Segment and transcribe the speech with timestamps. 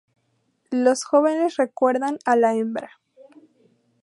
[0.71, 2.99] Los jóvenes recuerdan a la hembra.